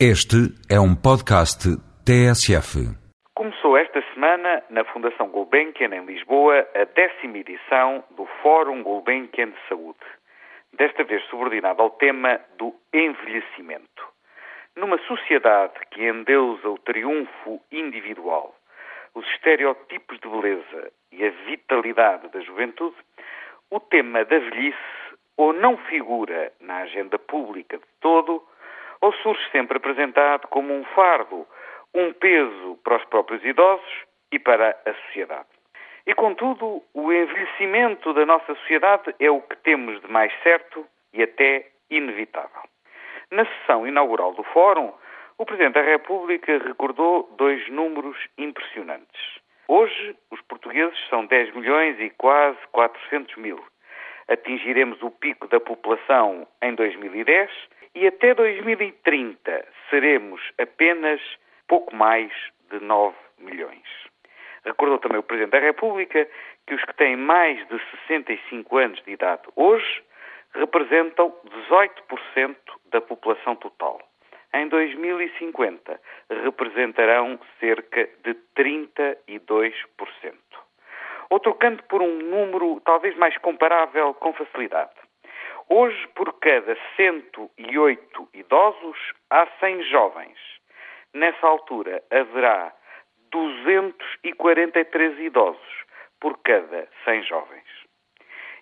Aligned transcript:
Este 0.00 0.50
é 0.68 0.80
um 0.80 0.92
podcast 0.92 1.70
TSF. 2.04 2.82
Começou 3.32 3.76
esta 3.76 4.02
semana, 4.12 4.60
na 4.68 4.84
Fundação 4.86 5.28
Gulbenkian, 5.28 5.94
em 5.94 6.04
Lisboa, 6.04 6.66
a 6.74 6.82
décima 6.82 7.38
edição 7.38 8.02
do 8.16 8.26
Fórum 8.42 8.82
Gulbenkian 8.82 9.50
de 9.50 9.68
Saúde. 9.68 10.00
Desta 10.72 11.04
vez 11.04 11.22
subordinado 11.26 11.80
ao 11.80 11.90
tema 11.90 12.40
do 12.58 12.74
envelhecimento. 12.92 14.02
Numa 14.74 14.98
sociedade 15.06 15.74
que 15.92 16.04
endeusa 16.04 16.68
o 16.68 16.78
triunfo 16.78 17.62
individual, 17.70 18.52
os 19.14 19.24
estereótipos 19.28 20.18
de 20.18 20.28
beleza 20.28 20.90
e 21.12 21.24
a 21.24 21.30
vitalidade 21.46 22.26
da 22.30 22.40
juventude, 22.40 22.96
o 23.70 23.78
tema 23.78 24.24
da 24.24 24.40
velhice 24.40 24.76
ou 25.36 25.52
não 25.52 25.76
figura 25.76 26.52
na 26.60 26.78
agenda 26.78 27.16
pública 27.16 27.78
de 27.78 27.86
todo 28.00 28.42
ou 29.04 29.12
surge 29.12 29.42
sempre 29.52 29.76
apresentado 29.76 30.48
como 30.48 30.72
um 30.72 30.82
fardo, 30.94 31.46
um 31.94 32.10
peso 32.14 32.78
para 32.82 32.96
os 32.96 33.04
próprios 33.04 33.44
idosos 33.44 34.04
e 34.32 34.38
para 34.38 34.70
a 34.86 34.94
sociedade. 34.94 35.48
E, 36.06 36.14
contudo, 36.14 36.82
o 36.94 37.12
envelhecimento 37.12 38.14
da 38.14 38.24
nossa 38.24 38.54
sociedade 38.54 39.14
é 39.20 39.30
o 39.30 39.42
que 39.42 39.56
temos 39.56 40.00
de 40.00 40.10
mais 40.10 40.32
certo 40.42 40.86
e 41.12 41.22
até 41.22 41.66
inevitável. 41.90 42.62
Na 43.30 43.44
sessão 43.44 43.86
inaugural 43.86 44.32
do 44.32 44.42
Fórum, 44.42 44.90
o 45.36 45.44
Presidente 45.44 45.74
da 45.74 45.82
República 45.82 46.56
recordou 46.66 47.28
dois 47.36 47.68
números 47.68 48.16
impressionantes. 48.38 49.20
Hoje, 49.68 50.16
os 50.30 50.40
portugueses 50.40 50.98
são 51.10 51.26
10 51.26 51.54
milhões 51.54 52.00
e 52.00 52.08
quase 52.08 52.58
400 52.72 53.36
mil. 53.36 53.62
Atingiremos 54.28 55.02
o 55.02 55.10
pico 55.10 55.46
da 55.48 55.60
população 55.60 56.48
em 56.62 56.74
2010 56.74 57.50
e 57.94 58.06
até 58.06 58.34
2030 58.34 59.64
seremos 59.88 60.40
apenas 60.58 61.20
pouco 61.68 61.94
mais 61.94 62.32
de 62.70 62.80
9 62.80 63.14
milhões. 63.38 63.82
Recordou 64.64 64.98
também 64.98 65.18
o 65.18 65.22
Presidente 65.22 65.52
da 65.52 65.60
República 65.60 66.28
que 66.66 66.74
os 66.74 66.84
que 66.84 66.94
têm 66.94 67.16
mais 67.16 67.58
de 67.68 67.78
65 68.06 68.76
anos 68.78 69.02
de 69.02 69.12
idade 69.12 69.42
hoje 69.54 70.02
representam 70.54 71.34
18% 71.68 72.56
da 72.90 73.00
população 73.00 73.56
total. 73.56 74.00
Em 74.54 74.68
2050 74.68 76.00
representarão 76.30 77.38
cerca 77.58 78.08
de 78.22 78.34
32%. 78.56 79.16
Ou 81.28 81.40
trocando 81.40 81.82
por 81.84 82.00
um 82.00 82.18
número 82.18 82.80
talvez 82.84 83.16
mais 83.16 83.36
comparável 83.38 84.14
com 84.14 84.32
facilidade. 84.32 84.92
Hoje, 85.68 86.06
por 86.14 86.32
cada 86.40 86.76
108 86.96 88.28
idosos, 88.34 88.98
há 89.30 89.46
100 89.60 89.82
jovens. 89.84 90.38
Nessa 91.12 91.46
altura, 91.46 92.02
haverá 92.10 92.72
243 93.30 95.18
idosos 95.20 95.84
por 96.20 96.38
cada 96.42 96.88
100 97.04 97.22
jovens. 97.22 97.64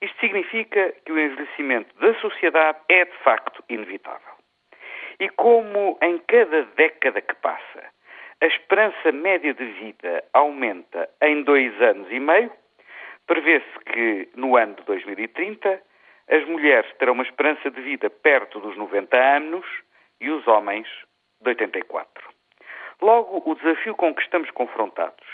Isto 0.00 0.18
significa 0.20 0.92
que 1.04 1.12
o 1.12 1.18
envelhecimento 1.18 1.94
da 2.00 2.14
sociedade 2.20 2.78
é, 2.88 3.04
de 3.04 3.16
facto, 3.18 3.62
inevitável. 3.68 4.34
E 5.18 5.28
como 5.30 5.98
em 6.02 6.18
cada 6.18 6.62
década 6.76 7.20
que 7.20 7.34
passa, 7.36 7.84
a 8.40 8.46
esperança 8.46 9.12
média 9.12 9.52
de 9.52 9.64
vida 9.64 10.24
aumenta 10.32 11.08
em 11.20 11.42
dois 11.42 11.78
anos 11.82 12.10
e 12.10 12.18
meio, 12.18 12.50
prevê-se 13.26 13.78
que 13.92 14.30
no 14.34 14.56
ano 14.56 14.74
de 14.76 14.82
2030 14.84 15.82
as 16.30 16.44
mulheres 16.46 16.90
terão 16.98 17.14
uma 17.14 17.24
esperança 17.24 17.70
de 17.70 17.80
vida 17.80 18.08
perto 18.08 18.60
dos 18.60 18.76
90 18.76 19.16
anos 19.16 19.66
e 20.20 20.30
os 20.30 20.46
homens 20.46 20.86
de 21.40 21.48
84. 21.48 22.28
Logo, 23.02 23.42
o 23.50 23.54
desafio 23.56 23.96
com 23.96 24.14
que 24.14 24.22
estamos 24.22 24.50
confrontados 24.52 25.26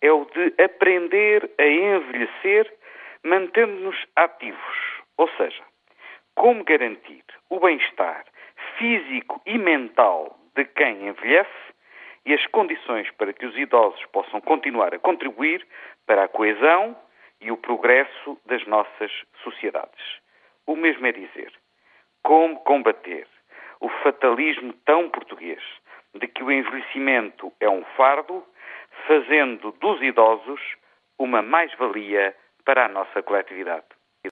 é 0.00 0.10
o 0.10 0.24
de 0.24 0.54
aprender 0.62 1.50
a 1.58 1.64
envelhecer 1.64 2.72
mantendo-nos 3.22 3.96
ativos, 4.16 5.02
ou 5.16 5.28
seja, 5.36 5.62
como 6.34 6.64
garantir 6.64 7.24
o 7.50 7.60
bem-estar 7.60 8.24
físico 8.78 9.40
e 9.44 9.58
mental 9.58 10.38
de 10.56 10.64
quem 10.64 11.08
envelhece 11.08 11.50
e 12.24 12.34
as 12.34 12.44
condições 12.46 13.10
para 13.12 13.32
que 13.32 13.46
os 13.46 13.56
idosos 13.56 14.04
possam 14.06 14.40
continuar 14.40 14.94
a 14.94 14.98
contribuir 14.98 15.66
para 16.06 16.24
a 16.24 16.28
coesão 16.28 16.96
e 17.40 17.52
o 17.52 17.56
progresso 17.56 18.38
das 18.46 18.66
nossas 18.66 19.12
sociedades. 19.42 20.19
O 20.66 20.76
mesmo 20.76 21.06
é 21.06 21.12
dizer 21.12 21.52
como 22.22 22.60
combater 22.60 23.26
o 23.80 23.88
fatalismo 24.02 24.72
tão 24.84 25.08
português 25.08 25.62
de 26.14 26.26
que 26.28 26.42
o 26.42 26.50
envelhecimento 26.50 27.52
é 27.60 27.68
um 27.68 27.84
fardo, 27.96 28.44
fazendo 29.06 29.72
dos 29.72 30.02
idosos 30.02 30.60
uma 31.18 31.42
mais-valia 31.42 32.36
para 32.64 32.86
a 32.86 32.88
nossa 32.88 33.22
coletividade. 33.22 33.86